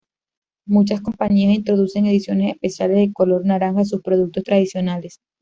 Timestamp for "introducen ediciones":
1.53-2.55